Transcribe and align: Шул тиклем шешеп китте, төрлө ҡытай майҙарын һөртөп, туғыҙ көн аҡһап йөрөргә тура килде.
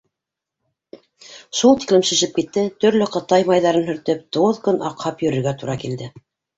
Шул 1.59 1.75
тиклем 1.83 2.07
шешеп 2.13 2.35
китте, 2.39 2.65
төрлө 2.87 3.11
ҡытай 3.19 3.49
майҙарын 3.53 3.89
һөртөп, 3.93 4.27
туғыҙ 4.35 4.61
көн 4.69 4.85
аҡһап 4.93 5.27
йөрөргә 5.29 5.59
тура 5.63 5.83
килде. 5.87 6.15